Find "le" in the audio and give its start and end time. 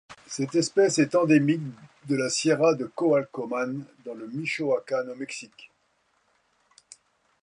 4.15-4.25